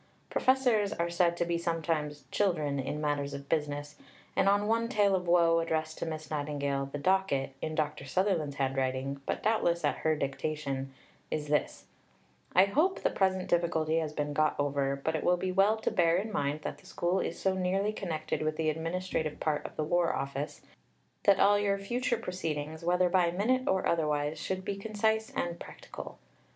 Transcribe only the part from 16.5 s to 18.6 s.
that the School is so nearly connected with